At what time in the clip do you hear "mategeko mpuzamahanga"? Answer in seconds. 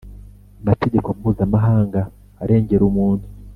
0.67-2.01